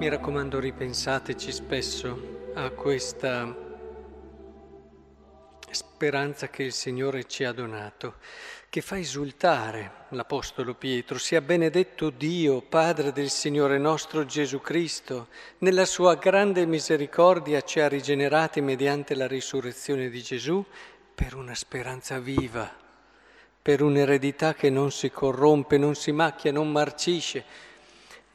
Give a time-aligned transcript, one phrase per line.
[0.00, 3.54] Mi raccomando, ripensateci spesso a questa
[5.70, 8.14] speranza che il Signore ci ha donato,
[8.70, 11.18] che fa esultare l'Apostolo Pietro.
[11.18, 17.86] Sia benedetto Dio, Padre del Signore nostro Gesù Cristo, nella sua grande misericordia ci ha
[17.86, 20.64] rigenerati mediante la risurrezione di Gesù
[21.14, 22.74] per una speranza viva,
[23.60, 27.68] per un'eredità che non si corrompe, non si macchia, non marcisce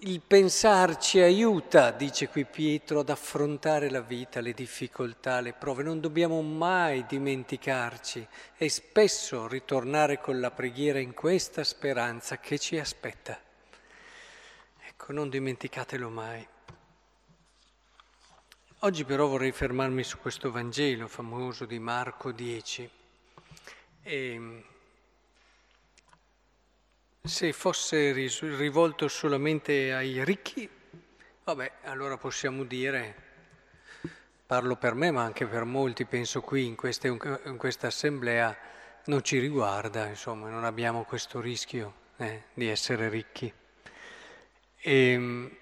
[0.00, 5.82] il pensarci aiuta, dice qui Pietro, ad affrontare la vita, le difficoltà, le prove.
[5.82, 12.78] Non dobbiamo mai dimenticarci e spesso ritornare con la preghiera in questa speranza che ci
[12.78, 13.40] aspetta.
[14.86, 16.46] Ecco, non dimenticatelo mai.
[18.80, 22.90] Oggi però vorrei fermarmi su questo Vangelo famoso di Marco 10.
[24.02, 24.64] E
[27.26, 30.68] se fosse rivolto solamente ai ricchi,
[31.42, 33.14] vabbè, allora possiamo dire,
[34.46, 38.56] parlo per me ma anche per molti, penso qui in, queste, in questa assemblea,
[39.06, 43.52] non ci riguarda, insomma, non abbiamo questo rischio eh, di essere ricchi.
[44.78, 45.56] E, ehm,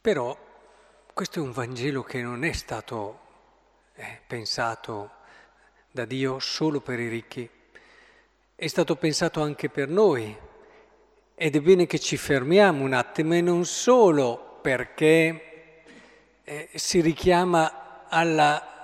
[0.00, 0.36] però
[1.12, 3.20] questo è un Vangelo che non è stato
[3.94, 5.10] eh, pensato
[5.90, 7.48] da Dio solo per i ricchi,
[8.58, 10.34] è stato pensato anche per noi
[11.34, 15.82] ed è bene che ci fermiamo un attimo e non solo perché
[16.42, 18.76] eh, si richiama alla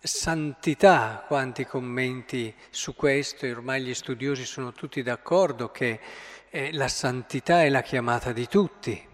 [0.00, 6.00] santità, quanti commenti su questo e ormai gli studiosi sono tutti d'accordo che
[6.48, 9.10] eh, la santità è la chiamata di tutti.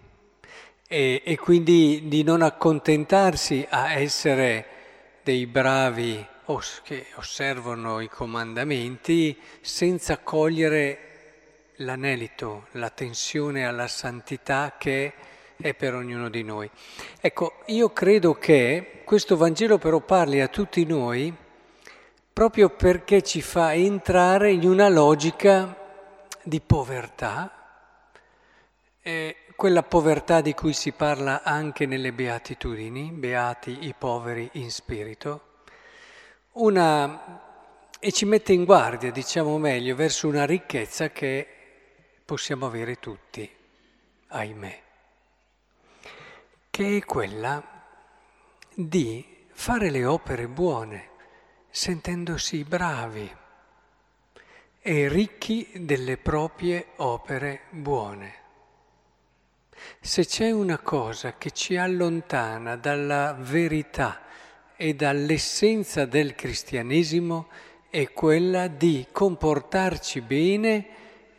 [0.87, 4.67] E, e quindi di non accontentarsi a essere
[5.25, 6.25] dei bravi
[6.83, 15.13] che osservano i comandamenti senza cogliere l'anelito, la tensione alla santità che
[15.59, 16.71] è per ognuno di noi.
[17.21, 21.35] Ecco, io credo che questo Vangelo però parli a tutti noi
[22.33, 25.77] proprio perché ci fa entrare in una logica
[26.43, 27.53] di povertà,
[29.03, 35.43] eh, quella povertà di cui si parla anche nelle beatitudini, beati i poveri in spirito,
[36.59, 37.41] una,
[37.99, 41.47] e ci mette in guardia, diciamo meglio, verso una ricchezza che
[42.25, 43.51] possiamo avere tutti,
[44.29, 44.83] ahimè,
[46.71, 47.63] che è quella
[48.75, 51.11] di fare le opere buone,
[51.71, 53.37] sentendosi bravi
[54.81, 58.35] e ricchi delle proprie opere buone.
[60.01, 64.23] Se c'è una cosa che ci allontana dalla verità,
[64.81, 67.49] e dall'essenza del cristianesimo
[67.91, 70.87] è quella di comportarci bene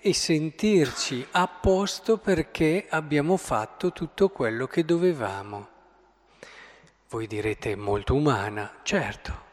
[0.02, 5.68] e sentirci a posto perché abbiamo fatto tutto quello che dovevamo.
[7.08, 9.48] Voi direte molto umana, certo,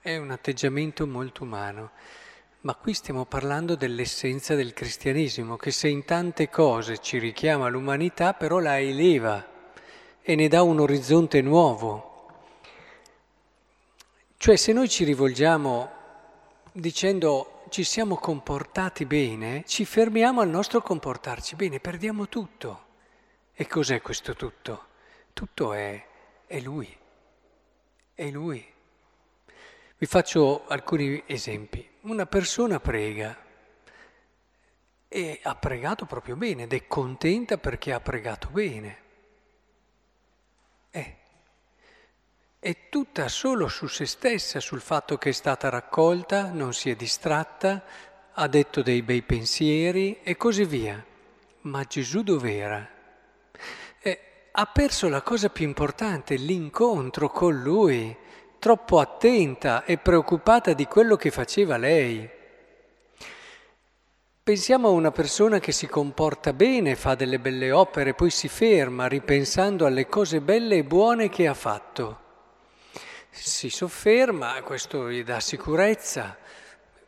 [0.00, 1.92] è un atteggiamento molto umano,
[2.60, 8.34] ma qui stiamo parlando dell'essenza del cristianesimo, che se in tante cose ci richiama l'umanità,
[8.34, 9.48] però la eleva
[10.20, 12.09] e ne dà un orizzonte nuovo
[14.40, 15.90] cioè se noi ci rivolgiamo
[16.72, 22.86] dicendo ci siamo comportati bene, ci fermiamo al nostro comportarci bene, perdiamo tutto.
[23.52, 24.86] E cos'è questo tutto?
[25.34, 26.06] Tutto è,
[26.46, 26.88] è Lui,
[28.14, 28.66] è Lui.
[29.98, 31.86] Vi faccio alcuni esempi.
[32.04, 33.36] Una persona prega
[35.06, 39.02] e ha pregato proprio bene ed è contenta perché ha pregato bene.
[40.92, 41.19] Eh,
[42.62, 46.94] è tutta solo su se stessa, sul fatto che è stata raccolta, non si è
[46.94, 47.82] distratta,
[48.34, 51.02] ha detto dei bei pensieri e così via.
[51.62, 52.86] Ma Gesù dov'era?
[53.98, 54.20] Eh,
[54.52, 58.14] ha perso la cosa più importante, l'incontro con Lui,
[58.58, 62.28] troppo attenta e preoccupata di quello che faceva lei.
[64.42, 69.06] Pensiamo a una persona che si comporta bene, fa delle belle opere, poi si ferma
[69.06, 72.28] ripensando alle cose belle e buone che ha fatto
[73.30, 76.36] si sofferma, questo gli dà sicurezza,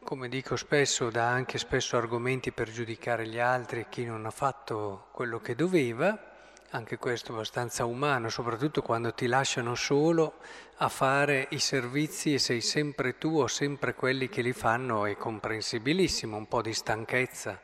[0.05, 4.31] come dico spesso, dà anche spesso argomenti per giudicare gli altri e chi non ha
[4.31, 6.31] fatto quello che doveva,
[6.71, 10.35] anche questo abbastanza umano, soprattutto quando ti lasciano solo
[10.77, 15.17] a fare i servizi e sei sempre tu o sempre quelli che li fanno, è
[15.17, 17.61] comprensibilissimo, un po' di stanchezza.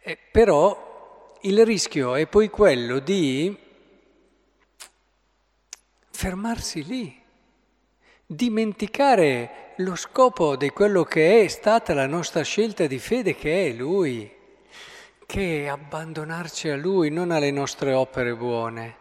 [0.00, 3.56] Eh, però il rischio è poi quello di
[6.10, 7.21] fermarsi lì
[8.34, 13.72] dimenticare lo scopo di quello che è stata la nostra scelta di fede, che è
[13.72, 14.30] Lui,
[15.26, 18.96] che è abbandonarci a Lui, non alle nostre opere buone,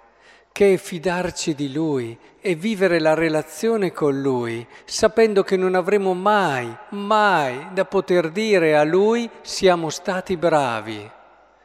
[0.51, 6.13] che è fidarci di Lui e vivere la relazione con Lui, sapendo che non avremo
[6.13, 11.09] mai, mai da poter dire a Lui siamo stati bravi,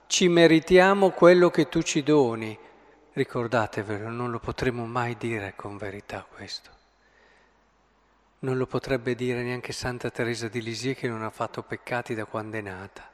[0.06, 2.56] ci meritiamo quello che tu ci doni.
[3.12, 6.75] Ricordatevelo, non lo potremo mai dire con verità questo.
[8.46, 12.26] Non lo potrebbe dire neanche Santa Teresa di Lisie che non ha fatto peccati da
[12.26, 13.10] quando è nata.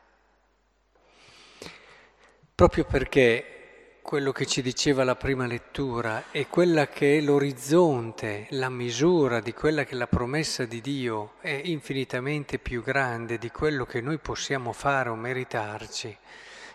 [2.55, 8.69] Proprio perché quello che ci diceva la prima lettura è quella che è l'orizzonte, la
[8.69, 14.03] misura di quella che la promessa di Dio è infinitamente più grande di quello che
[14.03, 16.15] noi possiamo fare o meritarci,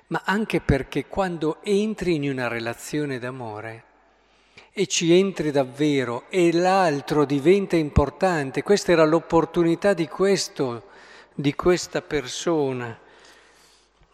[0.08, 3.84] ma anche perché quando entri in una relazione d'amore,
[4.72, 8.64] e ci entri davvero e l'altro diventa importante.
[8.64, 10.90] Questa era l'opportunità di questo,
[11.34, 12.98] di questa persona,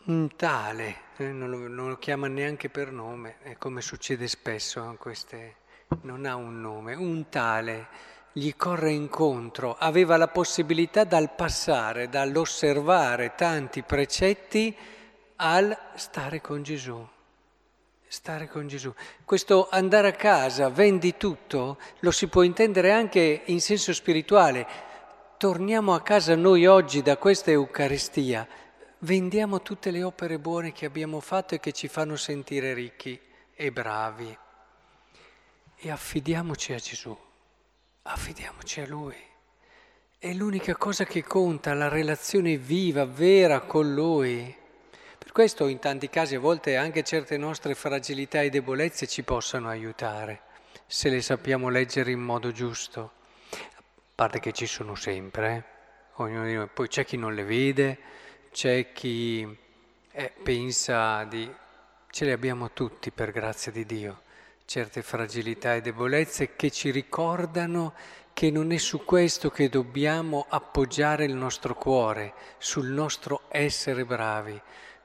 [0.06, 4.96] un tale, eh, non, lo, non, lo, chiama neanche per nome, è come succede spesso,
[5.00, 5.56] queste,
[6.02, 7.88] non ha un nome, un tale
[8.32, 14.76] gli corre incontro, aveva la possibilità dal passare, dall'osservare tanti precetti
[15.36, 17.08] al stare con Gesù
[18.14, 18.94] stare con Gesù.
[19.26, 24.68] Questo andare a casa, vendi tutto, lo si può intendere anche in senso spirituale.
[25.38, 28.48] Torniamo a casa noi oggi da questa Eucaristia,
[29.00, 33.20] vendiamo tutte le opere buone che abbiamo fatto e che ci fanno sentire ricchi
[33.56, 34.38] e bravi
[35.76, 37.18] e affidiamoci a Gesù,
[38.04, 39.18] affidiamoci a Lui.
[40.20, 44.62] È l'unica cosa che conta, la relazione viva, vera con Lui.
[45.34, 50.42] Questo in tanti casi a volte anche certe nostre fragilità e debolezze ci possano aiutare,
[50.86, 53.14] se le sappiamo leggere in modo giusto.
[53.50, 53.82] A
[54.14, 55.64] parte che ci sono sempre, eh?
[56.22, 56.68] Ognuno di noi.
[56.72, 57.98] Poi c'è chi non le vede,
[58.52, 59.58] c'è chi
[60.12, 61.52] eh, pensa di...
[62.12, 64.22] Ce le abbiamo tutti per grazia di Dio,
[64.66, 67.96] certe fragilità e debolezze che ci ricordano
[68.34, 74.62] che non è su questo che dobbiamo appoggiare il nostro cuore, sul nostro essere bravi,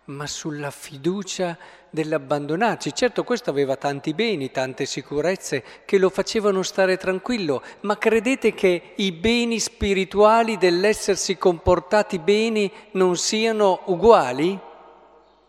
[0.08, 1.56] ma sulla fiducia
[1.90, 2.94] dell'abbandonarci.
[2.94, 8.92] Certo questo aveva tanti beni, tante sicurezze che lo facevano stare tranquillo, ma credete che
[8.96, 14.58] i beni spirituali dell'essersi comportati bene non siano uguali?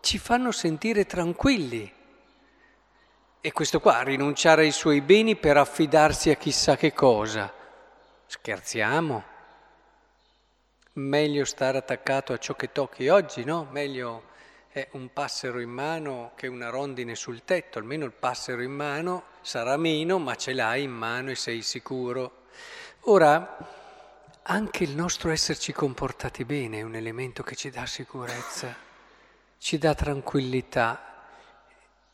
[0.00, 1.92] Ci fanno sentire tranquilli.
[3.42, 7.50] E questo qua, rinunciare ai suoi beni per affidarsi a chissà che cosa.
[8.26, 9.24] Scherziamo?
[10.94, 13.66] Meglio stare attaccato a ciò che tocchi oggi, no?
[13.70, 14.28] Meglio
[14.72, 19.24] è un passero in mano che una rondine sul tetto, almeno il passero in mano
[19.40, 22.44] sarà meno, ma ce l'hai in mano e sei sicuro.
[23.04, 23.56] Ora,
[24.42, 28.72] anche il nostro esserci comportati bene è un elemento che ci dà sicurezza,
[29.58, 31.24] ci dà tranquillità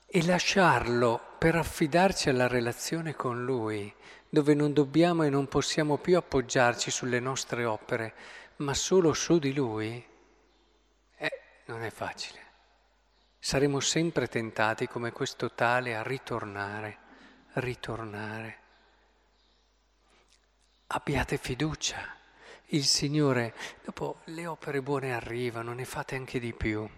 [0.06, 3.92] e lasciarlo per affidarci alla relazione con Lui,
[4.30, 8.14] dove non dobbiamo e non possiamo più appoggiarci sulle nostre opere,
[8.56, 10.02] ma solo su di Lui,
[11.18, 12.44] eh, non è facile
[13.46, 16.98] saremo sempre tentati come questo tale a ritornare,
[17.52, 18.58] ritornare.
[20.88, 22.12] Abbiate fiducia.
[22.70, 23.54] Il Signore,
[23.84, 26.90] dopo le opere buone arrivano, ne fate anche di più.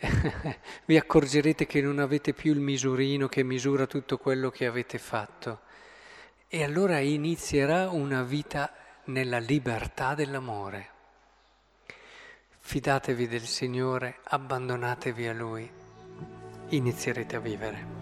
[0.86, 5.60] Vi accorgerete che non avete più il misurino che misura tutto quello che avete fatto.
[6.48, 8.74] E allora inizierà una vita
[9.04, 10.90] nella libertà dell'amore.
[12.58, 15.81] Fidatevi del Signore, abbandonatevi a Lui
[16.72, 18.01] inizierete a vivere.